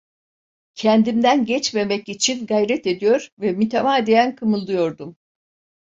Kendimden 0.75 1.45
geçmemek 1.45 2.09
için 2.09 2.45
gayret 2.45 2.87
ediyor 2.87 3.29
ve 3.39 3.51
mütemadiyen 3.51 4.35
kımıldıyordum. 4.35 5.17